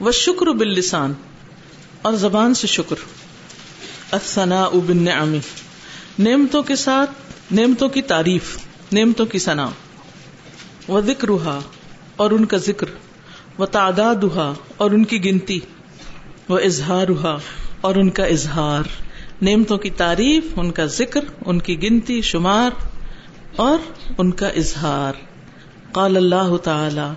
[0.00, 1.12] و شکر باللسان،
[2.02, 2.96] اور زبان سے شکر۔
[4.10, 5.34] الثناء بالنعم،
[6.18, 7.10] نعمتوں کے ساتھ
[7.52, 8.58] نعمتوں کی تعریف،
[8.92, 9.70] نعمتوں کی ثنا
[10.88, 11.58] و ذکرها
[12.16, 12.86] اور ان کا ذکر۔
[13.58, 15.60] و تعدادها اور ان کی گنتی۔
[16.48, 17.38] و اظہارها
[17.80, 18.82] اور ان کا اظہار۔
[19.42, 22.70] نعمتوں کی تعریف، ان کا ذکر، ان کی گنتی شمار،
[23.56, 23.78] اور
[24.18, 25.12] ان کا اظہار۔
[25.92, 27.12] قال اللہ تعالی،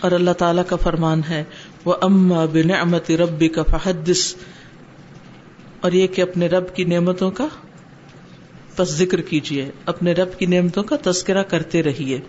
[0.00, 1.44] اور اللہ تعالی کا فرمان ہے
[1.84, 4.34] وہ اما بنعمت ربی کا فحدث
[5.80, 7.46] اور یہ کہ اپنے رب کی نعمتوں کا
[8.76, 12.20] پس ذکر کیجیے اپنے رب کی نعمتوں کا تذکرہ کرتے رہیے۔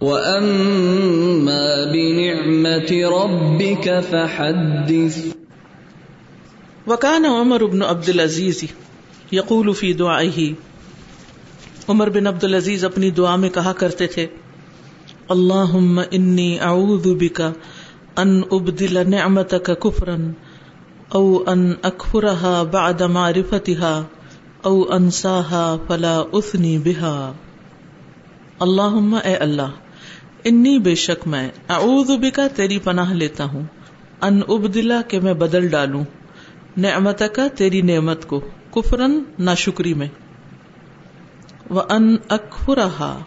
[0.00, 5.26] وَأَمَّا بِنِعْمَةِ رَبِّكَ فَحَدِّثْ
[6.86, 8.64] وکان عمر ابن عبد العزیز
[9.32, 10.52] یقول فی دعائه۔
[11.88, 14.26] عمر بن عبد العزیز اپنی دعا میں کہا کرتے تھے
[15.28, 17.40] اللہم انی اعوذ بک
[18.16, 20.16] ان ابدل نعمتک کفرا
[21.08, 24.02] او ان اکفرها بعد معرفتها
[24.62, 27.32] او انساها فلا اثنی بها۔
[28.58, 29.70] اللہم اے اللہ،
[30.44, 33.62] انی بے شک میں اعوذ بک تیری پناہ لیتا ہوں۔
[34.20, 36.04] ان ابدلا کہ میں بدل ڈالوں۔
[36.76, 38.40] نعمت کا تیری نعمت کو
[38.70, 40.08] کفرن نا شکری میں۔
[41.70, 43.18] وہ ان اکفرہا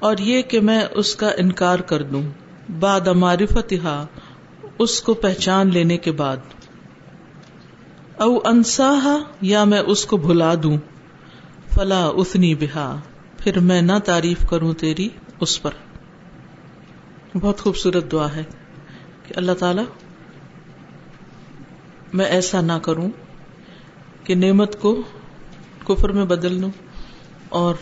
[0.00, 2.22] اور یہ کہ میں اس کا انکار کر دوں۔
[2.68, 3.74] باد معرفت
[4.78, 6.36] اس کو پہچان لینے کے بعد۔
[8.18, 10.76] او انساہا، یا میں اس کو بھلا دوں۔
[11.74, 13.00] فلا اتنی بہا،
[13.38, 15.08] پھر میں نہ تعریف کروں تیری
[15.40, 15.70] اس پر۔
[17.40, 18.44] بہت خوبصورت دعا ہے
[19.26, 19.82] کہ اللہ تعالی،
[22.12, 23.10] میں ایسا نہ کروں
[24.24, 25.02] کہ نعمت کو
[25.88, 26.70] کفر میں بدل دوں
[27.48, 27.74] اور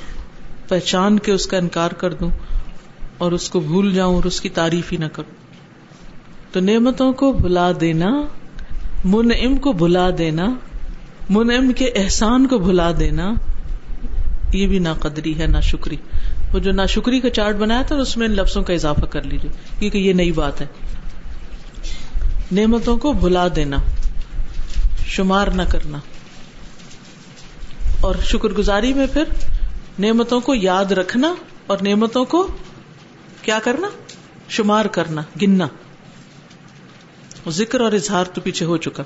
[0.68, 2.30] پہچان کے اس کا انکار کر دوں۔
[3.18, 5.34] اور اس کو بھول جاؤں اور اس کی تعریف ہی نہ کروں۔
[6.52, 8.22] تو نعمتوں کو بھلا دینا،
[9.04, 10.54] منعم کو بھلا دینا،
[11.28, 13.34] منعم کے احسان کو بھلا دینا،
[14.52, 15.96] یہ بھی نا قدری ہے نا شکری
[16.52, 19.22] وہ جو نا شکری کا چارٹ بنایا تھا، اس میں ان لفظوں کا اضافہ کر
[19.22, 20.66] لیجیے کیونکہ یہ نئی بات ہے۔
[22.52, 23.76] نعمتوں کو بھلا دینا،
[25.06, 25.98] شمار نہ کرنا۔
[28.00, 29.24] اور شکر گزاری میں پھر
[29.98, 31.34] نعمتوں کو یاد رکھنا
[31.66, 32.46] اور نعمتوں کو
[33.44, 33.88] کیا کرنا؟
[34.48, 35.66] شمار کرنا، گننا۔
[37.48, 39.02] ذکر اور اظہار تو پیچھے ہو چکا۔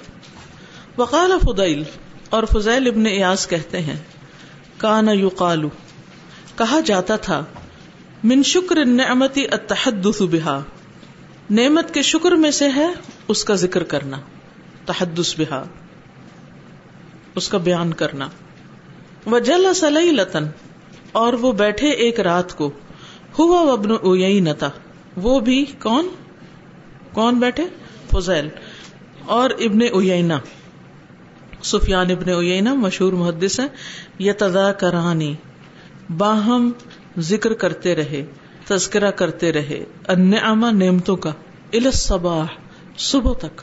[0.99, 1.83] وقال فضیل،
[2.31, 3.97] اور فضیل ابن ایاز کہتے ہیں،
[4.79, 7.45] کانا یو کہا جاتا تھا،
[8.25, 10.63] من شکر نعمتی التحدث بہا۔
[11.51, 12.89] نعمت کے شکر میں سے ہے
[13.29, 14.17] اس کا ذکر کرنا،
[14.87, 15.65] تحدث بہا۔
[17.35, 18.29] اس کا بیان کرنا۔
[19.27, 20.47] وہ جل سلئی لتن
[21.13, 22.71] اور وہ بیٹھے ایک رات کو۔
[23.39, 23.91] ہوا ابن
[24.45, 24.69] نتا
[25.17, 26.09] وہ بھی کون؟
[27.13, 27.65] کون بیٹھے؟
[28.11, 28.49] فضیل
[29.27, 30.39] اور ابن اوینا
[31.63, 33.69] سفیان ابن اوینا مشہور محدث ہیں
[34.19, 35.35] یہ تدا کرانی
[36.17, 36.73] باہم
[37.19, 38.25] ذکر کرتے رہے،
[38.67, 40.35] تذکرہ کرتے رہے ان
[40.73, 41.31] نعمتوں کا
[41.73, 42.47] الصباح،
[42.99, 43.63] صبح تک۔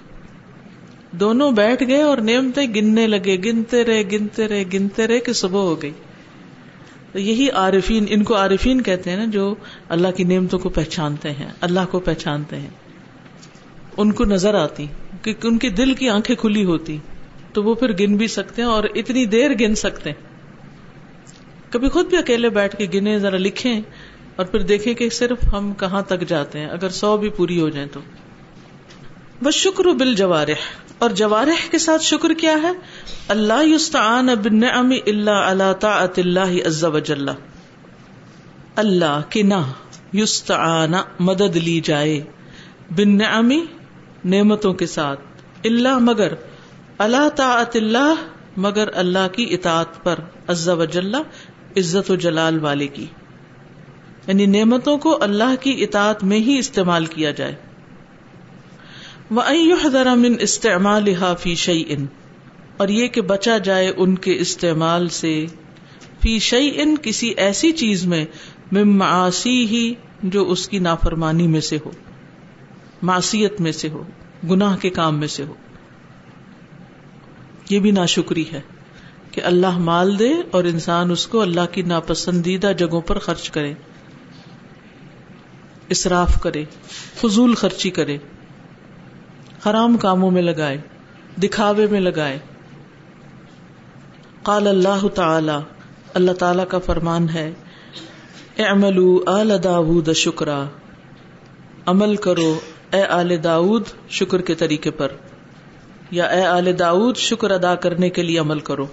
[1.11, 5.59] دونوں بیٹھ گئے اور نعمتیں گننے لگے، گنتے رہے گنتے رہے گنتے رہے کہ صبح
[5.59, 5.91] ہو گئی۔
[7.15, 9.55] تو یہی عارفین، ان کو عارفین کہتے ہیں نا، جو
[9.89, 12.69] اللہ کی نعمتوں کو پہچانتے ہیں، اللہ کو پہچانتے ہیں۔
[13.97, 14.85] ان کو نظر آتی
[15.21, 16.97] کیونکہ ان کی دل کی آنکھیں کھلی ہوتی،
[17.53, 20.27] تو وہ پھر گن بھی سکتے ہیں اور اتنی دیر گن سکتے ہیں۔
[21.69, 23.81] کبھی خود بھی اکیلے بیٹھ کے گنے، ذرا لکھیں
[24.35, 27.69] اور پھر دیکھیں کہ صرف ہم کہاں تک جاتے ہیں۔ اگر سو بھی پوری ہو
[27.69, 27.99] جائیں تو۔
[29.43, 30.61] بس شکر بل جوارح
[30.97, 32.71] اور جوارح کے ساتھ شکر کیا ہے؟
[33.27, 37.29] اللہ یستعان بالنعم الا علی طاعت اللہ عز وجل
[38.75, 39.61] اللہ کی نہ
[40.13, 42.23] یستعان مدد لی جائے
[42.95, 43.51] بالنعم
[44.25, 45.19] نعمتوں کے ساتھ.
[45.63, 46.33] اللہ مگر
[46.97, 48.13] اللہ طاعت اللہ
[48.57, 51.15] مگر اللہ کی اطاعت پر عز وجل
[51.77, 53.05] عزت و جلال والے کی.
[54.27, 57.55] یعنی نعمتوں کو اللہ کی اطاعت میں ہی استعمال کیا جائے.
[59.29, 62.05] من استعمال فی شعی ان
[62.77, 65.45] اور یہ کہ بچا جائے ان کے استعمال سے۔
[66.21, 68.25] فی شعی ان کسی ایسی چیز میں
[68.71, 69.93] معاشی ہی
[70.23, 71.91] جو اس کی نافرمانی میں سے ہو،
[73.01, 74.03] معصیت میں سے ہو،
[74.49, 75.53] گناہ کے کام میں سے ہو۔
[77.69, 78.61] یہ بھی ناشکری ہے
[79.31, 83.73] کہ اللہ مال دے اور انسان اس کو اللہ کی ناپسندیدہ جگہوں پر خرچ کرے
[85.89, 86.65] اسراف کرے،
[87.15, 88.17] فضول خرچی کرے۔
[89.65, 90.81] حرام کاموں میں لگائے،
[91.43, 92.39] دکھاوے میں لگائے۔
[94.43, 95.57] قال اللہ تعالی
[96.13, 97.53] اللہ تعالی کا فرمان ہے،
[98.59, 100.63] اعملوا آل داود شکرا۔
[101.85, 102.59] عمل کرو
[102.93, 105.07] اے آل داود شکر کے طریقے پر،
[106.11, 108.85] یا اے آل داود شکر ادا کرنے کے لیے عمل کرو۔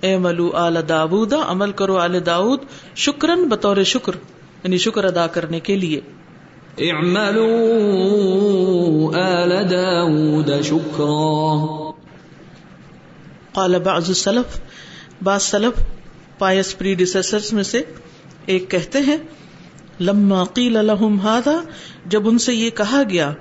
[0.00, 2.60] اے ملو آل داود، عمل کرو آل داود
[2.96, 4.12] شکرن بطور شکر
[4.64, 6.00] یعنی شکر ادا کرنے کے لیے۔
[6.80, 7.48] اعملوا
[9.16, 11.90] آل داود شکرا.
[13.52, 14.60] قال بعض السلف،
[15.22, 15.82] بعض سلف
[16.38, 17.82] پایس پریڈیسیسرز میں سے
[18.46, 19.16] ایک کہتے ہیں،
[20.00, 21.60] لما قیل لهم هذا
[22.06, 23.32] جب ان سے یہ کہا گیا،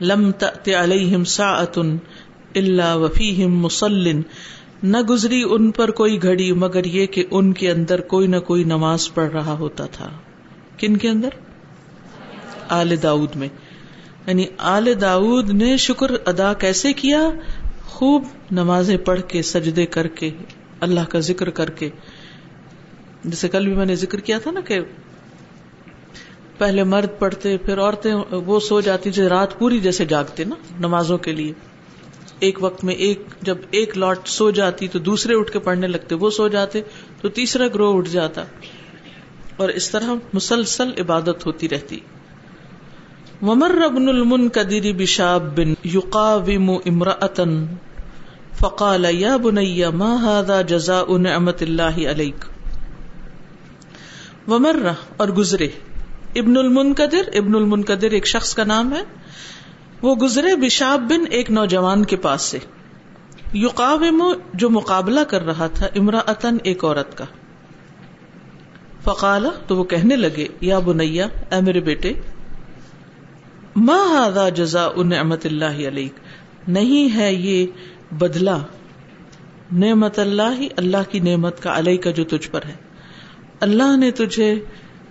[0.00, 1.92] لم تأت علیہم ساعة
[2.54, 4.20] الا وفیہم مصل،
[4.82, 8.64] نہ گزری ان پر کوئی گھڑی مگر یہ کہ ان کے اندر کوئی نہ کوئی
[8.64, 10.08] نماز پڑھ رہا ہوتا تھا۔
[10.78, 11.28] کن کے اندر؟
[12.70, 13.48] آل داود میں۔
[14.26, 17.30] یعنی آل داود نے شکر ادا کیسے کیا؟
[17.84, 20.30] خوب نمازیں پڑھ کے، سجدے کر کے،
[20.80, 21.90] اللہ کا ذکر کر کے۔
[23.24, 24.80] جیسے کل بھی میں نے ذکر کیا تھا نا کہ
[26.58, 31.18] پہلے مرد پڑھتے، پھر عورتیں، وہ سو جاتی جو رات پوری جیسے جاگتے نا نمازوں
[31.18, 31.52] کے لیے۔
[32.38, 36.14] ایک وقت میں ایک، جب ایک لاٹ سو جاتی تو دوسرے اٹھ کے پڑھنے لگتے،
[36.14, 36.80] وہ سو جاتے
[37.20, 38.44] تو تیسرا گروہ اٹھ جاتا۔
[39.56, 42.00] اور اس طرح مسلسل عبادت ہوتی رہتی۔
[43.42, 47.66] ممر ابن المن قدیر بشاب بن یقاوم امراطن
[48.52, 52.34] فقال یا بنیا ما هذا جزاء نعمت اللہ علیک
[54.48, 54.76] ومر،
[55.16, 55.68] اور گزرے۔
[56.34, 59.02] ابن المنقدر ابن المنقدر ایک شخص کا نام ہے۔
[60.02, 62.58] وہ گزرے بشاب بن ایک نوجوان کے پاس سے۔
[63.54, 67.24] یقاوم، جو مقابلہ کر رہا تھا امراطن ایک عورت کا۔
[69.04, 72.12] فقالا تو وہ کہنے لگے، یا بنیا، اے میرے بیٹے
[73.76, 76.12] ما هذا جزاء نعمت اللہ علیک؟
[76.68, 77.66] نہیں ہے یہ
[78.12, 78.58] بدلہ.
[79.72, 82.74] نعمت اللہ ہی اللہ کی نعمت کا علیہ کا جو تجھ پر ہے.
[83.60, 84.54] اللہ نے تجھے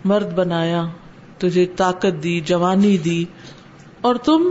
[0.06, 0.86] مرد بنایا،
[1.38, 3.26] تجھے طاقت دی، جوانی دی،
[4.02, 4.44] اور تم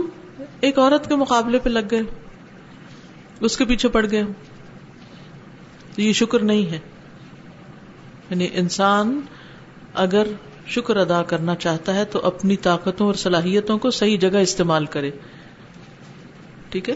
[0.61, 2.01] ایک عورت کے مقابلے پہ لگ گئے.
[3.39, 4.23] اس کے پیچھے پڑ گئے
[5.97, 6.79] یہ شکر نہیں ہے.
[8.29, 9.21] یعنی انسان
[9.93, 10.27] اگر
[10.69, 15.11] شکر ادا کرنا چاہتا ہے تو اپنی طاقتوں اور صلاحیتوں کو صحیح جگہ استعمال کرے۔
[16.69, 16.95] ٹھیک ہے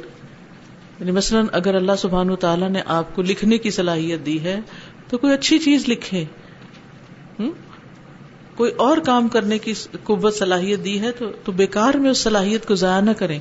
[1.00, 4.60] یعنی مثلاً اگر اللہ سبحان و تعالیٰ نے آپ کو لکھنے کی صلاحیت دی ہے
[5.08, 6.26] تو کوئی اچھی چیز لکھے۔
[8.56, 9.74] کوئی اور کام کرنے کی
[10.04, 13.40] قوت صلاحیت دی ہے تو تو بیکار میں اس صلاحیت کو ضائع نہ کریں۔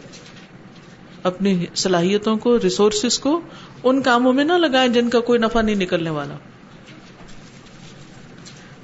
[1.22, 3.40] اپنی صلاحیتوں کو ریسورسز کو
[3.84, 6.34] ان کاموں میں نہ لگائیں جن کا کوئی نفع نہیں نکلنے والا۔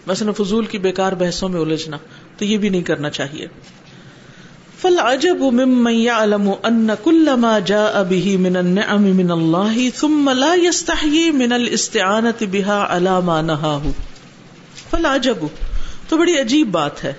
[0.09, 1.97] مثلا فضول کی بیکار بحثوں میں الجھنا،
[2.39, 3.47] تو یہ بھی نہیں کرنا چاہیے۔
[4.81, 11.31] فالعجب ممن يعلم ان كل ما جاء به من النعم من الله ثم لا يستحيي
[11.31, 13.91] من الاستعانه بها على ما نهاه
[14.91, 15.47] فالعجب،
[16.09, 17.13] تو بڑی عجیب بات ہے۔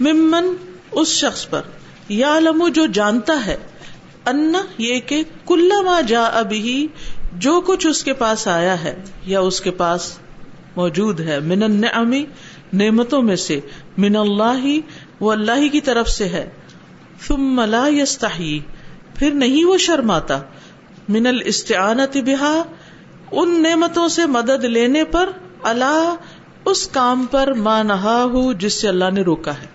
[0.00, 0.46] ممن
[0.92, 1.60] اس شخص پر
[2.08, 3.56] یا لمو جو جانتا ہے
[4.26, 6.86] ان یہ کہ کل ما جا ابھی
[7.32, 8.94] جو کچھ اس کے پاس آیا ہے
[9.26, 10.18] یا اس کے پاس
[10.76, 12.24] موجود ہے من النعمی
[12.72, 13.60] نعمتوں میں سے،
[13.98, 14.78] من اللہ
[15.20, 16.50] وہ اللہ کی طرف سے ہے۔
[17.26, 18.58] ثم لا یستحی
[19.14, 20.40] پھر نہیں وہ شرماتا۔
[21.08, 22.62] من الاستعانت بہا،
[23.32, 25.28] ان نعمتوں سے مدد لینے پر
[25.62, 26.14] اللہ
[26.64, 29.66] اس کام پر ماں نہا ہو جس سے اللہ نے روکا ہے۔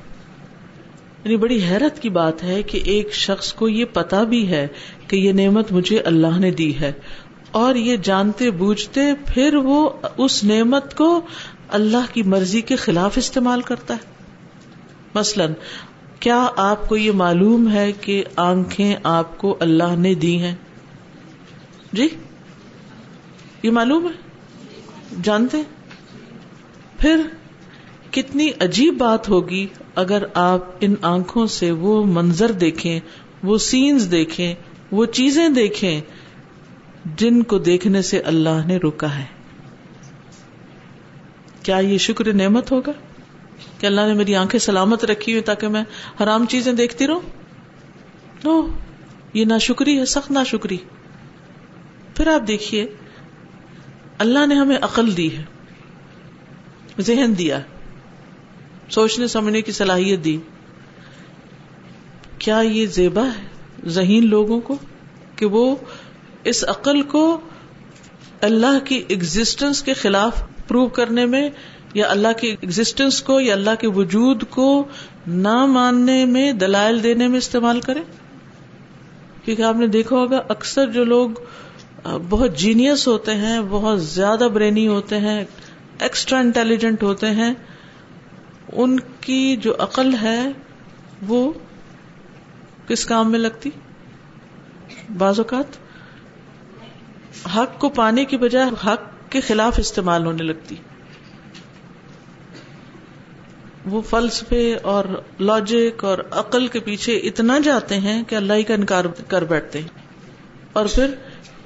[1.24, 4.67] یعنی بڑی حیرت کی بات ہے کہ ایک شخص کو یہ پتا بھی ہے
[5.08, 6.91] کہ یہ نعمت مجھے اللہ نے دی ہے۔
[7.55, 9.01] اور یہ جانتے بوجھتے
[9.33, 11.21] پھر وہ اس نعمت کو
[11.67, 14.00] اللہ کی مرضی کے خلاف استعمال کرتا ہے۔
[15.15, 15.53] مثلاً،
[16.19, 20.55] کیا آپ کو یہ معلوم ہے کہ آنکھیں آپ کو اللہ نے دی ہیں؟
[21.93, 22.07] جی؟
[23.63, 24.29] یہ معلوم ہے؟
[25.24, 25.62] جانتے؟
[27.00, 27.21] پھر
[28.12, 33.00] کتنی عجیب بات ہوگی اگر آپ ان آنکھوں سے وہ منظر دیکھیں،
[33.43, 34.55] وہ سینز دیکھیں،
[34.91, 36.01] وہ چیزیں دیکھیں
[37.05, 39.25] جن کو دیکھنے سے اللہ نے روکا ہے۔
[41.63, 42.91] کیا یہ شکر نعمت ہوگا
[43.79, 45.83] کہ اللہ نے میری آنکھیں سلامت رکھی ہوئی تاکہ میں
[46.24, 47.19] حرام چیزیں دیکھتی رہوں؟
[48.43, 48.67] نو،
[49.33, 50.77] یہ نہ شکری ہے، سخت نہ شکری
[52.15, 52.95] پھر آپ دیکھیے،
[54.17, 55.43] اللہ نے ہمیں عقل دی ہے،
[57.00, 57.59] ذہن دیا
[58.89, 60.38] سوچنے سمجھنے کی صلاحیت دی۔
[62.38, 63.45] کیا یہ زیبا ہے
[63.89, 64.77] ذہین لوگوں کو
[65.35, 65.75] کہ وہ
[66.45, 67.25] اس عقل کو
[68.41, 71.49] اللہ کی ایگزٹینس کے خلاف پروو کرنے میں
[71.93, 74.67] یا اللہ کی ایگزٹینس کو یا اللہ کے وجود کو
[75.27, 78.01] نہ ماننے میں دلائل دینے میں استعمال کرے؟
[79.45, 81.29] کیونکہ آپ نے دیکھا ہوگا اکثر جو لوگ
[82.29, 85.43] بہت جینیس ہوتے ہیں، بہت زیادہ برینی ہوتے ہیں
[85.99, 87.53] ایکسٹرا انٹیلیجنٹ ہوتے ہیں،
[88.73, 90.39] ان کی جو عقل ہے
[91.27, 91.51] وہ
[92.87, 93.69] کس کام میں لگتی؟
[95.17, 95.77] بعض اوقات
[97.55, 100.75] حق کو پانے کی بجائے حق کے خلاف استعمال ہونے لگتی۔
[103.85, 105.05] وہ فلسفے اور
[105.39, 109.81] لاجک اور عقل کے پیچھے اتنا جاتے ہیں کہ اللہ ہی کا انکار کر بیٹھتے
[109.81, 109.87] ہیں۔
[110.73, 111.15] اور پھر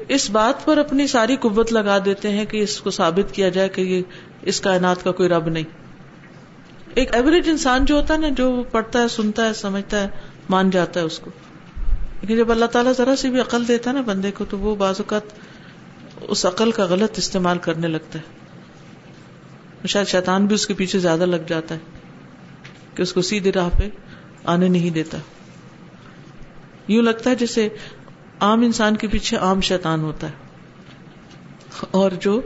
[0.08, 3.70] اس بات پر اپنی ساری قوت لگا دیتے ہیں کہ اس کو ثابت کیا جائے
[3.70, 4.02] کہ یہ
[4.42, 5.64] اس کائنات کا کوئی رب نہیں۔
[6.94, 10.08] ایک ایوریج انسان جو ہوتا ہے نا، جو پڑھتا ہے، سنتا ہے، سمجھتا ہے،
[10.50, 11.32] مان جاتا ہے اس کو۔
[12.22, 14.76] لیکن جب اللہ تعالیٰ ذرا سی بھی عقل دیتا ہے نا بندے کو، تو وہ
[14.76, 15.22] بعض اوقات
[16.22, 18.40] اس عقل کا غلط استعمال کرنے لگتا ہے۔
[19.88, 21.80] شاید شیطان بھی اس کے پیچھے زیادہ لگ جاتا ہے
[22.96, 23.90] کہ اس کو سیدھی راہ پہ
[24.44, 25.18] آنے نہیں دیتا۔
[26.88, 27.70] یوں لگتا ہے جیسے
[28.40, 30.34] عام انسان کے پیچھے عام شیطان ہوتا ہے۔
[31.92, 32.42] اور جو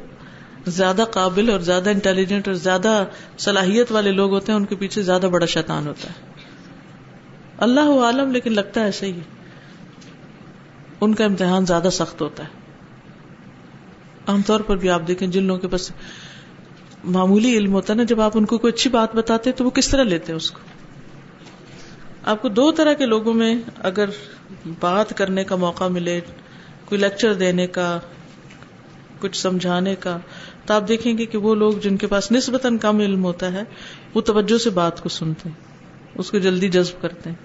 [0.68, 3.06] زیادہ قابل اور زیادہ انٹیلیجنٹ اور زیادہ
[3.38, 6.34] صلاحیت والے لوگ ہوتے ہیں، ان کے پیچھے زیادہ بڑا شیطان ہوتا ہے۔
[7.58, 9.20] اللہ عالم، لیکن لگتا ہے ایسا ہی
[11.02, 12.63] ان کا امتحان زیادہ سخت ہوتا ہے۔
[14.28, 15.92] عام طور پر بھی آپ دیکھیں جن لوگوں کے پاس
[17.04, 19.70] معمولی علم ہوتا ہے نا، جب آپ ان کو کوئی اچھی بات بتاتے تو وہ
[19.70, 20.60] کس طرح لیتے ہیں اس کو؟
[22.26, 24.10] آپ کو دو طرح کے لوگوں میں اگر
[24.80, 26.22] بات کرنے کا موقع ملے،
[26.86, 28.00] کوئی لیکچر دینے کا،
[29.20, 30.18] کچھ سمجھانے کا،
[30.66, 33.64] تو آپ دیکھیں گے کہ وہ لوگ جن کے پاس نسبتاً کم علم ہوتا ہے،
[34.14, 35.56] وہ توجہ سے بات کو سنتے ہیں،
[36.16, 37.38] اس کو جلدی جذب کرتے ہیں۔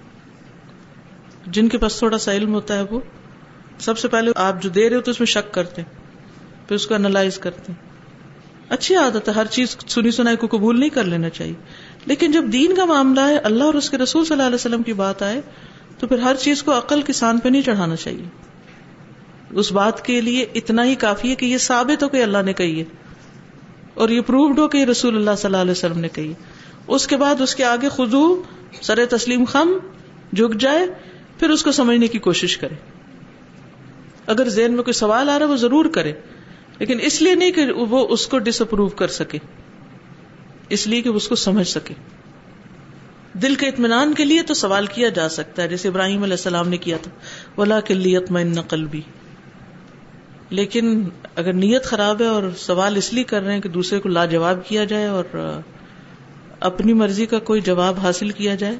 [1.47, 2.99] جن کے پاس تھوڑا سا علم ہوتا ہے وہ،
[3.79, 5.98] سب سے پہلے آپ جو دے رہے ہو تو اس میں شک کرتے ہیں۔
[6.69, 7.89] پھر اس کو انالائز کرتے ہیں۔
[8.69, 11.53] اچھی عادت ہے، ہر چیز سنی سنائی کو قبول نہیں کر لینا چاہیے۔
[12.05, 14.83] لیکن جب دین کا معاملہ ہے، اللہ اور اس کے رسول صلی اللہ علیہ وسلم
[14.83, 15.41] کی بات آئے،
[15.99, 18.25] تو پھر ہر چیز کو عقل کسان پہ نہیں چڑھانا چاہیے۔
[19.49, 22.53] اس بات کے لیے اتنا ہی کافی ہے کہ یہ ثابت ہو کہ اللہ نے
[22.53, 22.85] کہی ہے۔
[23.93, 26.33] اور یہ پرووڈ ہو کہ رسول اللہ صلی اللہ علیہ وسلم نے کہی
[26.87, 28.41] اس کے بعد اس کے آگے خزو
[28.81, 29.71] سر تسلیم خم،
[30.35, 30.87] جھک جائے،
[31.39, 32.75] پھر اس کو سمجھنے کی کوشش کرے۔
[34.25, 36.13] اگر ذہن میں کوئی سوال آ رہا ہے، وہ ضرور کرے۔
[36.79, 39.37] لیکن اس لیے نہیں کہ وہ اس کو ڈس اپروو کر سکے۔
[40.69, 41.93] اس لیے کہ وہ اس کو سمجھ سکے۔
[43.33, 46.69] دل کے اطمینان کے لیے تو سوال کیا جا سکتا ہے، جیسے ابراہیم علیہ السلام
[46.69, 47.11] نے کیا تھا
[47.57, 49.01] ولا کلیت میں نقل بھی
[50.49, 54.09] لیکن اگر نیت خراب ہے اور سوال اس لیے کر رہے ہیں کہ دوسرے کو
[54.09, 55.23] لاجواب کیا جائے اور
[56.59, 58.75] اپنی مرضی کا کوئی جواب حاصل کیا جائے،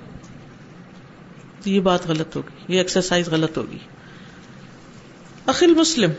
[1.63, 3.77] تو یہ بات غلط ہوگی، یہ ایکسرسائز غلط ہوگی۔
[5.48, 6.12] عقل مسلم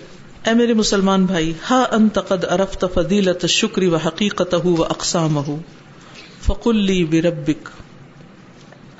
[0.47, 5.61] اے میرے مسلمان بھائی، ہا ان تقد ارفت فضیلت شکری و حقیقت و اقسام ہو
[6.43, 7.69] فقلی بربک.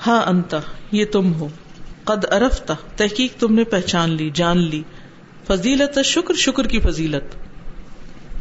[0.07, 0.59] ہا انتا
[0.91, 1.47] یہ تم ہو.
[2.03, 4.83] قد ارفتا تحقیق تم نے پہچان لی، جان لی.
[5.47, 7.35] فضیلت شکر شکر کی فضیلت.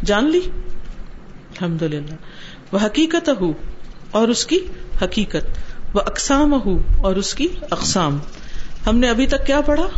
[0.05, 0.41] جان لی؟
[1.51, 2.15] الحمد للہ
[2.73, 3.53] وہ حقیقت ہو
[4.11, 4.59] اور اس کی
[5.03, 5.59] حقیقت.
[5.93, 8.19] وہ اقسام ہو اور اس کی اقسام.
[8.87, 9.89] ہم نے ابھی تک کیا پڑھا؟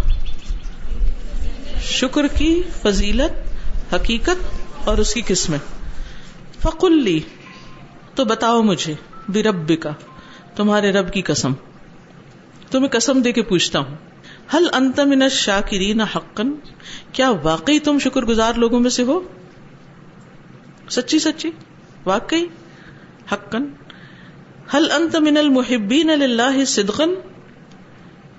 [1.82, 5.58] شکر کی فضیلت، حقیقت اور اس کی قسمیں
[6.60, 7.20] فقلی
[8.14, 8.94] تو بتاؤ مجھے
[9.28, 9.90] بے رب کا
[10.56, 11.52] تمہارے رب کی قسم۔
[12.70, 13.96] تمہیں قسم دے کے پوچھتا ہوں
[14.54, 16.52] حل انت من شاکرین حقن
[17.12, 19.20] کیا واقعی تم شکر گزار لوگوں میں سے ہو؟
[20.90, 21.50] سچی سچی،
[22.04, 22.44] واقعی
[23.32, 23.64] حقن
[24.74, 27.14] حل انت من المحبین للہ صدقن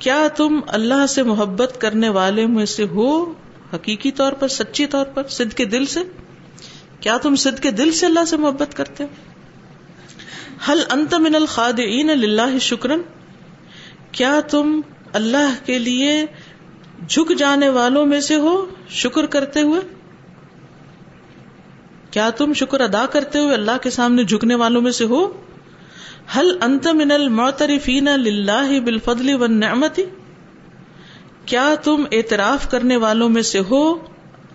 [0.04, 3.34] کیا تم اللہ سے محبت کرنے والے میں سے ہو
[3.74, 6.00] حقیقی طور پر، سچی طور پر سد کے دل سے؟
[7.00, 12.08] کیا تم سد کے دل سے اللہ سے محبت کرتے؟ ہو حل انت من الخادعین
[12.08, 13.02] للہ شکرن
[14.12, 14.82] کیا تم
[15.14, 16.26] اللہ کے لیے
[17.10, 19.82] جھک جانے والوں میں سے ہو شکر کرتے ہوئے؟
[22.12, 25.44] کیا تم شکر ادا کرتے ہوئے اللہ کے سامنے جھکنے والوں میں سے ہو؟
[26.28, 30.00] حل انت من المعترفین للہ بالفضل والنعمت؟
[31.46, 33.84] کیا تم اعتراف کرنے والوں میں سے ہو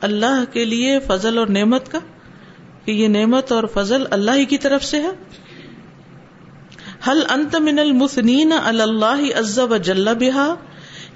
[0.00, 1.98] اللہ کے لیے فضل اور نعمت کا؟
[2.84, 5.10] کہ یہ نعمت اور فضل اللہ ہی کی طرف سے ہے؟
[7.08, 10.54] حل انت من المثنین اللہ عز و جل بہا؟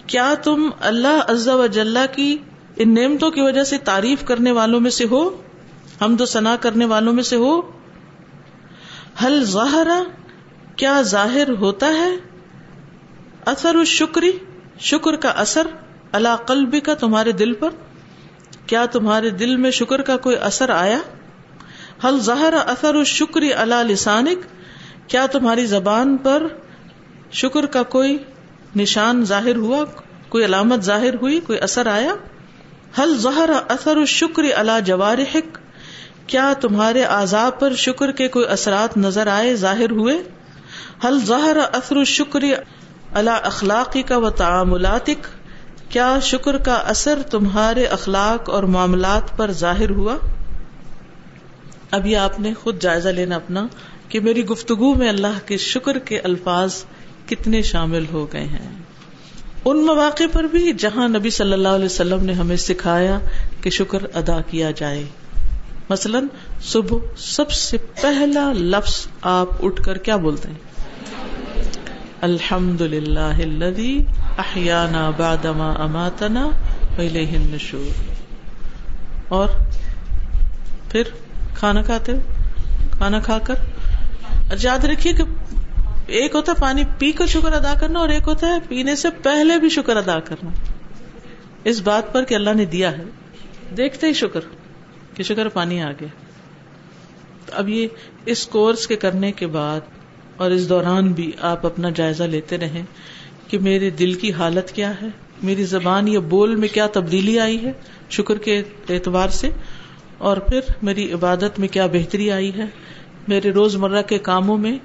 [0.06, 2.36] کیا تم اللہ عز و جل کی
[2.76, 5.30] ان نعمتوں کی وجہ سے تعریف کرنے والوں میں سے ہو؟
[6.00, 7.60] ہم تو ثنا کرنے والوں میں سے ہو؟
[9.24, 9.88] حل ظاہر
[10.76, 12.16] کیا ظاہر ہوتا ہے؟
[13.46, 14.30] اثر الشکری،
[14.80, 15.66] شکر کا اثر
[16.12, 17.68] اللہ قلبی کا تمہارے دل پر؟
[18.66, 20.98] کیا تمہارے دل میں شکر کا کوئی اثر آیا؟
[22.04, 24.38] حل ظاہر اثر الشکری اللہ لسانک؟
[25.06, 26.46] کیا تمہاری زبان پر
[27.32, 28.18] شکر کا کوئی
[28.76, 29.84] نشان ظاہر ہوا؟
[30.28, 32.14] کوئی علامت ظاہر ہوئی؟ کوئی اثر آیا؟
[32.98, 35.58] حل ظہر اثر الشکری اللہ جوارحک؟
[36.26, 40.22] کیا تمہارے آزاد پر شکر کے کوئی اثرات نظر آئے، ظاہر ہوئے؟
[41.04, 42.52] حل ظہر اثر الشکری
[43.12, 45.26] اللہ اخلاقی کا و تعاملاتک
[45.88, 50.16] کیا شکر کا اثر تمہارے اخلاق اور معاملات پر ظاہر ہوا؟
[51.90, 53.66] ابھی آپ نے خود جائزہ لینا اپنا
[54.08, 56.84] کہ میری گفتگو میں اللہ کے شکر کے الفاظ
[57.26, 58.82] کتنے شامل ہو گئے ہیں۔
[59.64, 63.18] ان مواقع پر بھی جہاں نبی صلی اللہ علیہ وسلم نے ہمیں سکھایا
[63.60, 65.04] کہ شکر ادا کیا جائے۔
[65.90, 66.26] مثلاً
[66.62, 70.71] صبح سب سے پہلا لفظ آپ اٹھ کر کیا بولتے ہیں؟
[72.22, 73.42] الحمد للہ
[74.38, 76.48] احیانا بادما اماتنا
[76.98, 78.12] النشور۔
[79.28, 79.48] اور
[80.90, 81.02] پھر
[81.54, 82.12] کھانا کھاتے
[82.90, 83.54] کھانا کھا کر۔
[84.60, 85.22] یاد رکھیے کہ
[86.06, 89.10] ایک ہوتا ہے پانی پی کر شکر ادا کرنا اور ایک ہوتا ہے پینے سے
[89.10, 90.50] پہلے بھی شکر ادا کرنا۔
[91.64, 93.04] اس بات پر کہ اللہ نے دیا ہے۔
[93.76, 94.40] دیکھتے ہی شکر
[95.14, 96.08] کہ شکر پانی آ گیا۔
[97.52, 97.88] اب یہ
[98.26, 99.80] اس کورس کے کرنے کے بعد
[100.36, 102.82] اور اس دوران بھی آپ اپنا جائزہ لیتے رہیں
[103.48, 105.06] کہ میرے دل کی حالت کیا ہے؟
[105.42, 107.72] میری زبان یا بول میں کیا تبدیلی آئی ہے؟
[108.10, 109.50] شکر کے اعتبار سے۔
[110.18, 112.64] اور پھر میری عبادت میں کیا بہتری آئی ہے؟
[113.28, 114.78] میرے روز مرہ کے کاموں میں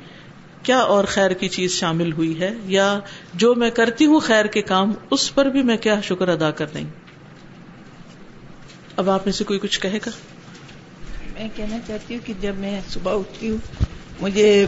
[0.63, 2.99] کیا اور خیر کی چیز شامل ہوئی ہے؟ یا
[3.33, 6.73] جو میں کرتی ہوں خیر کے کام، اس پر بھی میں کیا شکر ادا کر
[6.73, 6.83] رہی
[8.95, 10.11] اب آپ میں سے کوئی کچھ کہے گا؟
[11.33, 13.57] میں کہنا چاہتی ہوں کہ جب میں صبح اٹھتی ہوں،
[14.21, 14.65] مجھے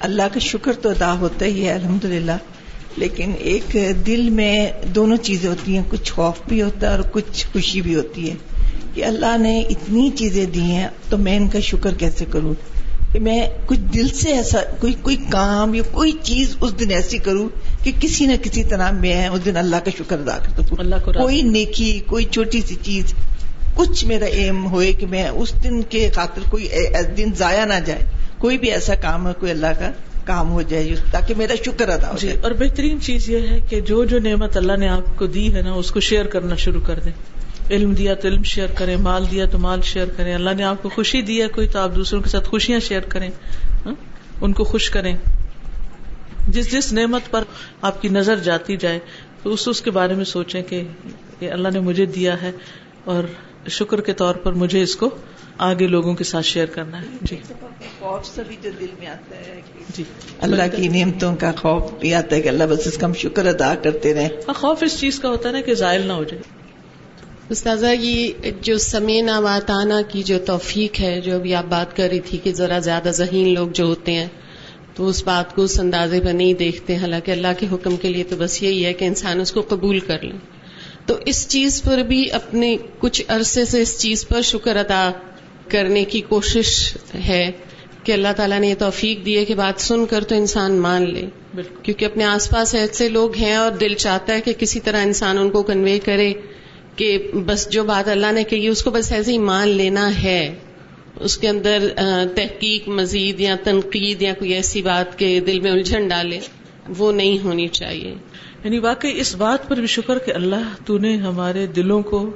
[0.00, 2.04] اللہ کا شکر تو ادا ہوتا ہی ہے الحمد
[2.96, 3.76] لیکن ایک
[4.06, 7.94] دل میں دونوں چیزیں ہوتی ہیں کچھ خوف بھی ہوتا ہے اور کچھ خوشی بھی
[7.94, 8.34] ہوتی ہے
[8.94, 12.54] کہ اللہ نے اتنی چیزیں دی ہیں تو میں ان کا شکر کیسے کروں؟
[13.12, 17.18] کہ میں کچھ دل سے ایسا کوئی کوئی کام یا کوئی چیز اس دن ایسی
[17.18, 17.48] کروں
[17.84, 20.94] کہ کسی نہ کسی طرح میں اس دن اللہ کا شکر ادا کر سکوں۔ اللہ
[21.04, 23.14] کو کوئی نیکی کوئی چھوٹی سی چیز
[23.74, 26.68] کچھ میرا ایم ہوئے کہ میں اس دن کے خاطر کوئی
[27.16, 29.90] دن ضائع نہ جائے۔ کوئی بھی ایسا کام ہے کوئی اللہ کا
[30.24, 33.60] کام ہو جائے تاکہ میرا شکر ادا ہو جی، جائے۔ اور بہترین چیز یہ ہے
[33.68, 36.54] کہ جو جو نعمت اللہ نے آپ کو دی ہے نا اس کو شیئر کرنا
[36.54, 37.12] شروع کر دیں۔
[37.70, 40.82] علم دیا تو علم شیئر کریں مال دیا تو مال شیئر کریں۔ اللہ نے آپ
[40.82, 43.30] کو خوشی دی ہے کوئی تو آپ دوسروں کے ساتھ خوشیاں شیئر کریں۔
[43.86, 43.94] ہاں؟
[44.40, 45.16] ان کو خوش کریں۔
[46.48, 47.44] جس جس نعمت پر
[47.82, 48.98] آپ کی نظر جاتی جائے
[49.42, 50.82] تو اس اس کے بارے میں سوچیں کہ
[51.40, 52.50] اللہ نے مجھے دیا ہے
[53.04, 53.24] اور
[53.68, 55.10] شکر کے طور پر مجھے اس کو
[55.58, 57.36] آگے لوگوں کے ساتھ شیئر کرنا ہے۔ جی۔
[57.98, 59.60] خوف سے بھی جو دل میں آتا ہے۔
[59.96, 60.04] جی۔
[60.38, 63.46] اللہ کی نعمتوں کا خوف بھی آتا ہے کہ اللہ بس اس کا ہم شکر
[63.46, 66.42] ادا کرتے رہے خوف اس چیز کا ہوتا ہے نا کہ زائل نہ ہو جائے۔
[67.48, 72.20] استاذہ یہ جو سمینا واتانہ کی جو توفیق ہے جو ابھی آپ بات کر رہی
[72.20, 74.26] تھی کہ ذرا زیادہ ذہین لوگ جو ہوتے ہیں
[74.94, 78.24] تو اس بات کو اس اندازے پر نہیں دیکھتے۔ حالانکہ اللہ کے حکم کے لیے
[78.24, 80.36] تو بس یہی ہے کہ انسان اس کو قبول کر لے۔
[81.06, 85.10] تو اس چیز پر بھی اپنے کچھ عرصے سے اس چیز پر شکر ادا
[85.68, 86.96] کرنے کی کوشش
[87.28, 87.50] ہے
[88.04, 91.14] کہ اللہ تعالیٰ نے یہ توفیق دی ہے کہ بات سن کر تو انسان مان
[91.14, 91.26] لے۔
[91.82, 95.38] کیونکہ اپنے آس پاس ایسے لوگ ہیں اور دل چاہتا ہے کہ کسی طرح انسان
[95.38, 96.32] ان کو کنوے کرے
[96.96, 100.54] کہ بس جو بات اللہ نے کہی اس کو بس ایسے ہی مان لینا ہے۔
[101.20, 101.88] اس کے اندر
[102.34, 106.40] تحقیق مزید یا تنقید یا کوئی ایسی بات کے دل میں الجھن ڈالے
[106.98, 108.14] وہ نہیں ہونی چاہیے۔
[108.64, 112.30] یعنی واقعی اس بات پر بھی شکر کہ اللہ تو نے ہمارے دلوں کو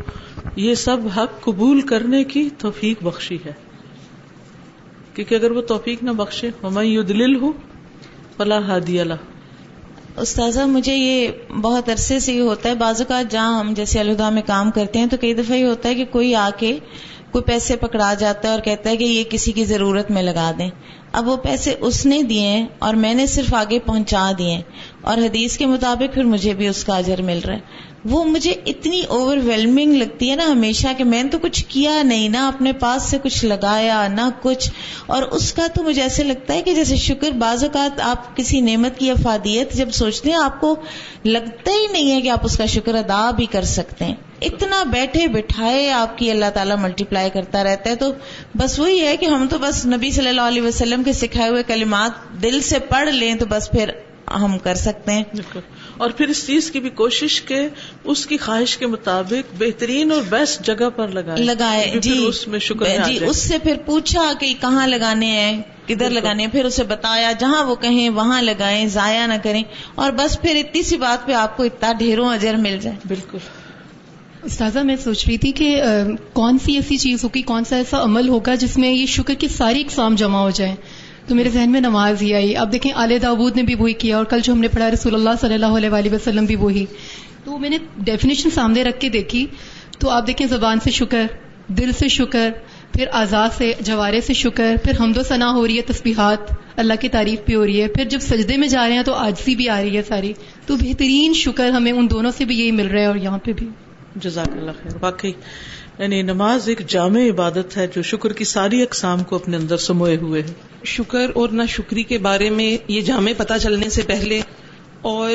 [0.56, 3.52] یہ سب حق قبول کرنے کی توفیق بخشی ہے۔
[5.14, 7.52] کیونکہ اگر وہ توفیق نہ بخشے ہمیں دل ہو
[8.36, 9.14] فلاح ہادی اللہ
[10.16, 11.28] استاذہ، مجھے یہ
[11.60, 14.98] بہت عرصے سے یہ ہوتا ہے، بعض اوقات جہاں ہم جیسے الہدا میں کام کرتے
[14.98, 16.78] ہیں تو کئی دفعہ یہ ہوتا ہے کہ کوئی آ کے
[17.30, 20.52] کوئی پیسے پکڑا جاتا ہے اور کہتا ہے کہ یہ کسی کی ضرورت میں لگا
[20.58, 20.70] دیں۔
[21.12, 24.60] اب وہ پیسے اس نے دیے ہیں اور میں نے صرف آگے پہنچا دیے
[25.00, 27.60] اور حدیث کے مطابق پھر مجھے بھی اس کا اجر مل رہا ہے۔
[28.04, 32.02] وہ مجھے اتنی اوور ویلمنگ لگتی ہے نا ہمیشہ کہ میں نے تو کچھ کیا
[32.02, 34.70] نہیں، نہ اپنے پاس سے کچھ لگایا، نہ کچھ۔
[35.06, 38.60] اور اس کا تو مجھے ایسے لگتا ہے کہ جیسے شکر بعض اوقات آپ کسی
[38.60, 40.76] نعمت کی افادیت جب سوچتے ہیں، آپ کو
[41.24, 44.84] لگتا ہی نہیں ہے کہ آپ اس کا شکر ادا بھی کر سکتے ہیں۔ اتنا
[44.84, 48.12] بیٹھے بٹھائے آپ کی اللہ تعالیٰ ملٹی پلائی کرتا رہتا ہے۔ تو
[48.54, 51.62] بس وہی ہے کہ ہم تو بس نبی صلی اللہ علیہ وسلم کے سکھائے ہوئے
[51.66, 53.90] کلمات دل سے پڑھ لیں تو بس پھر
[54.34, 55.22] ہم کر سکتے ہیں۔
[55.96, 57.68] اور پھر اس چیز کی بھی کوشش کے
[58.04, 62.58] اس کی خواہش کے مطابق بہترین اور بیسٹ جگہ پر لگائے لگائے جی۔ اس میں
[62.58, 67.32] شکر جی اس سے پھر پوچھا کہ کہاں لگانے ہیں کدھر لگانے پھر اسے بتایا
[67.32, 69.62] جہاں وہ کہیں وہاں لگائیں ضائع نہ کریں۔
[69.94, 73.38] اور بس پھر اتنی سی بات پہ آپ کو اتنا ڈھیروں اجر مل جائے۔ بالکل۔
[74.42, 75.82] استاذہ، میں سوچ رہی تھی کہ
[76.32, 79.48] کون سی ایسی چیز ہوگی، کون سا ایسا عمل ہوگا جس میں یہ شکر کی
[79.48, 80.74] ساری اقسام جمع ہو جائیں۔
[81.26, 84.16] تو میرے ذہن میں نماز ہی آئی۔ اب دیکھیں، آل داود نے بھی وہی کیا
[84.16, 86.86] اور کل جو ہم نے پڑھا، رسول اللہ صلی اللہ علیہ وآلہ وسلم بھی وہی۔
[87.44, 89.46] تو میں نے ڈیفینیشن سامنے رکھ کے دیکھی۔
[89.98, 91.26] تو آپ دیکھیں، زبان سے شکر،
[91.68, 92.50] دل سے شکر،
[92.92, 96.38] پھر آزاد سے، جوارے سے شکر، پھر حمد و ثنا ہو رہی ہے، تسبیحات،
[96.76, 99.14] اللہ کی تعریف بھی ہو رہی ہے۔ پھر جب سجدے میں جا رہے ہیں تو
[99.14, 100.32] آجزی بھی آ رہی ہے ساری۔
[100.66, 103.52] تو بہترین شکر ہمیں ان دونوں سے بھی یہی مل رہا ہے اور یہاں پہ
[103.52, 103.68] بھی۔
[104.16, 104.92] جزاک اللہ خیر.
[105.00, 105.32] واقعی
[105.98, 110.16] یعنی نماز ایک جامع عبادت ہے جو شکر کی ساری اقسام کو اپنے اندر سموئے
[110.16, 110.52] ہوئے ہے۔
[110.84, 114.40] شکر اور نہ شکری کے بارے میں یہ جامع پتہ چلنے سے پہلے
[115.02, 115.30] اور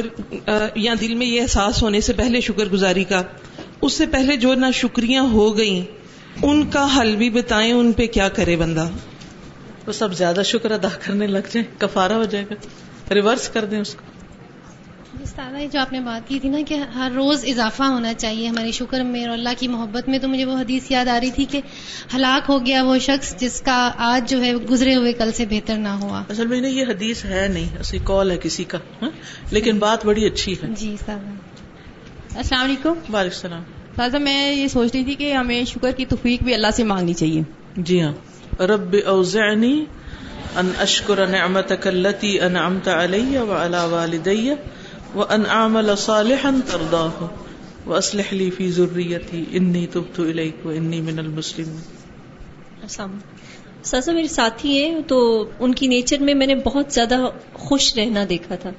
[0.75, 3.21] یا دل میں یہ احساس ہونے سے پہلے شکر گزاری کا۔
[3.81, 5.85] اس سے پہلے جو نہ شکریاں ہو گئیں
[6.43, 8.89] ان کا حل بھی بتائیں ان پہ کیا کرے بندہ۔
[9.87, 13.79] وہ سب زیادہ شکر ادا کرنے لگ جائیں کفارہ ہو جائے گا ریورس کر دیں
[13.79, 14.16] اس کو۔
[15.27, 18.71] استاذہ جو آپ نے بات کی تھی نا کہ ہر روز اضافہ ہونا چاہیے ہمارے
[18.71, 21.45] شکر میں اور اللہ کی محبت میں تو مجھے وہ حدیث یاد آ رہی تھی
[21.45, 21.61] کہ
[22.15, 25.77] ہلاک ہو گیا وہ شخص جس کا آج جو ہے گزرے ہوئے کل سے بہتر
[25.77, 29.09] نہ ہوا۔ اصل میں یہ حدیث ہے نہیں اسی کال ہے کسی کا ہاں؟
[29.51, 31.19] لیکن بات بڑی اچھی ہے۔ جی صاحب
[32.37, 33.63] السلام علیکم۔ وعلیکم السلام۔
[33.95, 37.13] سازا میں یہ سوچ رہی تھی کہ ہمیں شکر کی توفیق بھی اللہ سے مانگنی
[37.13, 37.41] چاہیے۔
[37.77, 38.13] جی ہاں۔
[38.61, 39.85] رب اوزعنی
[40.55, 44.49] ان اشکر نعمتک اللتی انعمت علی وعلا والدی
[45.15, 47.25] وان اعمل صالحا ترضاه
[47.85, 51.81] واصلح لي في ذريتي اني تبت اليك واني من المسلمين
[52.81, 53.17] السلام
[53.83, 58.25] سازا میرے ساتھی ہیں، تو ان کی نیچر میں میں نے بہت زیادہ خوش رہنا
[58.29, 58.71] دیکھا تھا۔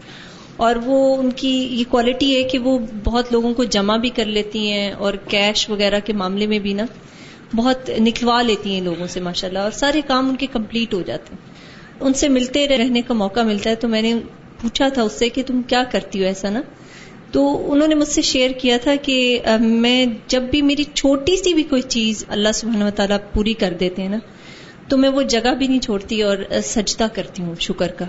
[0.56, 4.24] اور وہ ان کی یہ کوالٹی ہے کہ وہ بہت لوگوں کو جمع بھی کر
[4.24, 6.84] لیتی ہیں اور کیش وغیرہ کے معاملے میں بھی نا
[7.56, 11.02] بہت نکلوا لیتی ہیں لوگوں سے ماشاء اللہ اور سارے کام ان کے کمپلیٹ ہو
[11.02, 11.52] جاتے ہیں۔
[12.00, 14.14] ان سے ملتے رہنے کا موقع ملتا ہے، تو میں نے
[14.62, 16.62] پوچھا تھا اس سے کہ تم کیا کرتی ہو ایسا نا؟
[17.32, 21.54] تو انہوں نے مجھ سے شیئر کیا تھا کہ میں جب بھی میری چھوٹی سی
[21.54, 24.18] بھی کوئی چیز اللہ سبحانہ و تعالیٰ پوری کر دیتے ہیں نا،
[24.88, 28.04] تو میں وہ جگہ بھی نہیں چھوڑتی اور سجدہ کرتی ہوں شکر کا۔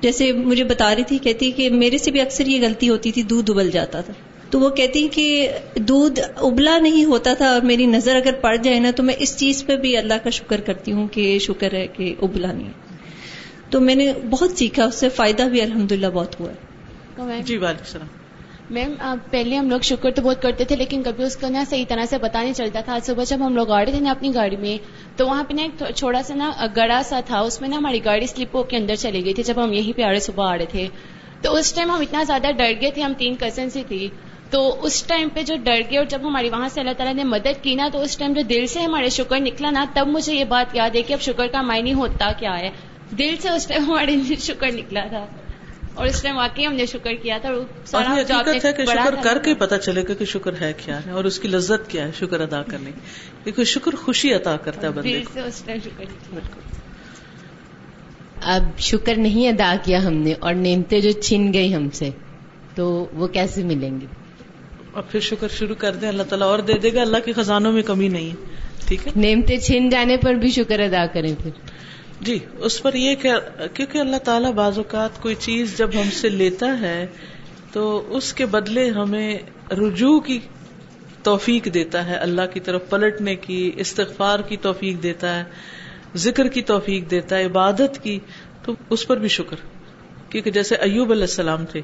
[0.00, 3.22] جیسے مجھے بتا رہی تھی، کہتی کہ میرے سے بھی اکثر یہ غلطی ہوتی تھی،
[3.22, 4.12] دودھ ابل جاتا تھا۔
[4.50, 8.80] تو وہ کہتی کہ دودھ ابلا نہیں ہوتا تھا اور میری نظر اگر پڑ جائے
[8.80, 11.86] نا، تو میں اس چیز پہ بھی اللہ کا شکر کرتی ہوں کہ شکر ہے
[11.86, 12.89] کہ ابلا نہیں۔
[13.70, 17.56] تو میں نے بہت سیکھا اس سے فائدہ بھی الحمد للہ بہت ہوا۔ ہے جی
[17.56, 18.06] وعلیکم السلام۔
[18.70, 18.94] میم
[19.30, 22.04] پہلے ہم لوگ شکر تو بہت کرتے تھے لیکن کبھی اس کو نا صحیح طرح
[22.10, 24.34] سے پتا نہیں چلتا تھا۔ آج صبح جب ہم لوگ آ رہے تھے نا اپنی
[24.34, 24.78] گاڑی میں
[25.16, 28.04] تو وہاں پہ نا ایک چھوڑا سا نا گڑا سا تھا۔ اس میں نا ہماری
[28.04, 30.52] گاڑی سلپ ہو کے اندر چلی گئی تھی جب ہم یہیں پہ آ رہے صبح
[30.52, 30.88] آ رہے تھے۔
[31.42, 34.08] تو اس ٹائم ہم اتنا زیادہ ڈر گئے تھے ہم تین کزنس ہی تھی۔
[34.50, 37.24] تو اس ٹائم پہ جو ڈر گئے اور جب ہماری وہاں سے اللہ تعالیٰ نے
[37.24, 40.34] مدد کی نا تو اس ٹائم جو دل سے ہمارے شکر نکلا نا تب مجھے
[40.34, 42.70] یہ بات یاد ہے کہ اب شکر کا معنی ہوتا کیا ہے۔
[43.18, 45.26] دل سے اس ٹائم ہمارے شکر نکلا تھا۔
[45.94, 47.48] اور اس ٹائم واقعی ہم نے شکر کیا تھا۔
[47.94, 51.24] حقیقت ہے کہ شکر کر کے پتا چلے گا کہ شکر ہے کیا ہے اور
[51.24, 53.00] اس کی لذت کیا ہے شکر ادا کرنے کی۔
[53.44, 56.04] کیونکہ شکر خوشی عطا کرتا ہے بندے سے اس ٹائم شکر
[58.42, 62.10] اب شکر نہیں ادا کیا ہم نے اور نعمتیں جو چھن گئی ہم سے
[62.74, 64.06] تو وہ کیسے ملیں گی
[64.92, 67.72] اور پھر شکر شروع کر دیں اللہ تعالیٰ اور دے دے گا۔ اللہ کے خزانوں
[67.72, 68.34] میں کمی نہیں ہے۔
[68.86, 71.50] ٹھیک ہے؟ نعمتیں چھن جانے پر بھی شکر ادا کریں پھر۔
[72.20, 73.32] جی اس پر یہ کہ
[73.74, 77.06] کیونکہ اللہ تعالیٰ بعض اوقات کوئی چیز جب ہم سے لیتا ہے
[77.72, 79.38] تو اس کے بدلے ہمیں
[79.70, 80.38] رجوع کی
[81.22, 85.44] توفیق دیتا ہے، اللہ کی طرف پلٹنے کی، استغفار کی توفیق دیتا ہے،
[86.16, 88.18] ذکر کی توفیق دیتا ہے، عبادت کی،
[88.62, 89.56] تو اس پر بھی شکر۔
[90.28, 91.80] کیونکہ جیسے ایوب علیہ السلام تھے،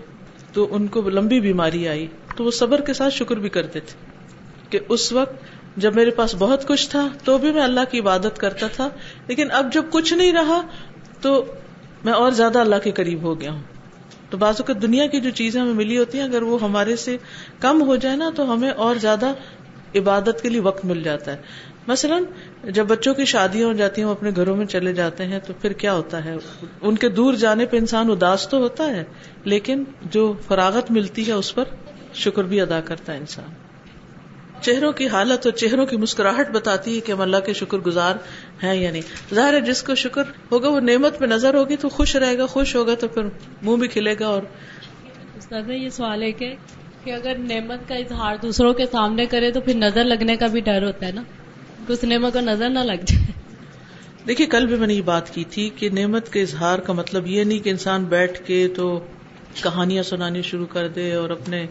[0.53, 4.05] تو ان کو لمبی بیماری آئی، تو وہ صبر کے ساتھ شکر بھی کرتے تھے
[4.71, 8.39] کہ اس وقت جب میرے پاس بہت کچھ تھا تو بھی میں اللہ کی عبادت
[8.39, 8.89] کرتا تھا،
[9.27, 10.61] لیکن اب جب کچھ نہیں رہا
[11.21, 11.45] تو
[12.05, 13.63] میں اور زیادہ اللہ کے قریب ہو گیا ہوں۔
[14.31, 17.17] تو بازو کا دنیا کی جو چیزیں ہمیں ملی ہوتی ہیں، اگر وہ ہمارے سے
[17.61, 19.33] کم ہو جائے نا تو ہمیں اور زیادہ
[19.95, 21.37] عبادت کے لیے وقت مل جاتا ہے۔
[21.87, 22.25] مثلاً
[22.65, 25.53] جب بچوں کی شادیاں ہو جاتی ہیں، وہ اپنے گھروں میں چلے جاتے ہیں تو
[25.63, 26.37] پھر کیا ہوتا ہے؟
[26.81, 29.05] ان کے دور جانے پہ انسان اداس تو ہوتا ہے،
[29.45, 31.65] لیکن جو فراغت ملتی ہے، اس پر
[32.15, 33.66] شکر بھی ادا کرتا ہے انسان۔
[34.61, 38.15] چہروں کی حالت اور چہروں کی مسکراہٹ بتاتی ہے کہ ہم اللہ کے شکر گزار
[38.63, 41.89] ہیں یا نہیں۔ ظاہر ہے جس کو شکر ہوگا وہ نعمت پہ نظر ہوگی تو
[41.89, 43.23] خوش رہے گا خوش ہوگا تو پھر
[43.63, 44.43] منہ بھی کھلے گا اور
[45.69, 46.55] یہ سوال ہے کہ
[47.05, 50.61] کہ اگر نعمت کا اظہار دوسروں کے سامنے کرے تو پھر نظر لگنے کا بھی
[50.61, 51.23] ڈر ہوتا ہے نا؟
[51.89, 53.33] اس نعمت کو نظر نہ لگ جائے۔
[54.29, 57.27] دیکھیے کل بھی میں نے یہ بات کی تھی کہ نعمت کے اظہار کا مطلب
[57.27, 59.07] یہ نہیں کہ انسان بیٹھ کے تو
[59.63, 61.67] کہانیاں سنانی شروع کر دے اور اپنے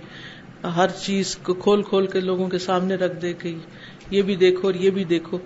[0.75, 3.55] ہر چیز کو کھول کھول کے لوگوں کے سامنے رکھ دے کہ
[4.11, 5.37] یہ بھی دیکھو اور یہ بھی دیکھو۔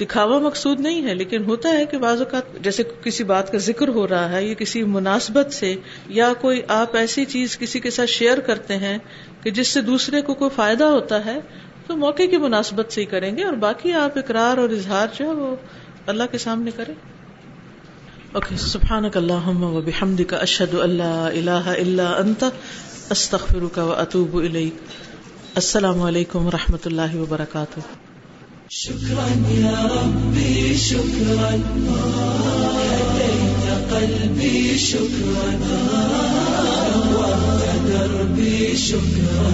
[0.00, 3.88] دکھاوا مقصود نہیں ہے، لیکن ہوتا ہے کہ بعض اوقات جیسے کسی بات کا ذکر
[3.88, 5.74] ہو رہا ہے یا کسی مناسبت سے
[6.08, 8.98] یا کوئی آپ ایسی چیز کسی کے ساتھ شیئر کرتے ہیں
[9.42, 11.38] کہ جس سے دوسرے کو کوئی فائدہ ہوتا ہے،
[11.86, 15.24] تو موقع کی مناسبت سے ہی کریں گے اور باقی آپ اقرار اور اظہار جو
[15.24, 15.56] ہے وہ
[16.06, 16.94] اللہ کے سامنے کریں۔
[18.32, 22.44] اوکے سبحان اللہ و بحمد کا اشد اللہ اللہ اللہ انت
[23.10, 24.36] استخر کا و اطوب
[25.54, 27.80] السلام علیکم و رحمۃ اللہ وبرکاتہ.
[32.82, 36.37] هديت قلبي شكرا
[37.88, 39.50] دربي شكرا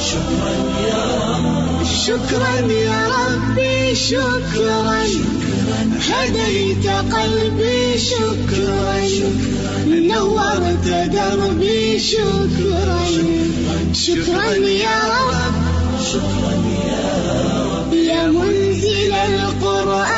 [0.00, 0.52] شكرا
[0.88, 5.02] يا رب شكرا يا ربي شكرا.
[6.08, 9.00] هديت قلبي شكرا
[9.86, 13.00] نورت دربي شكرا.
[13.92, 14.52] شكرا
[14.84, 15.56] يا رب
[16.12, 16.52] شكرا.
[16.88, 17.04] يا
[17.72, 20.15] رب يا منزل القرآن.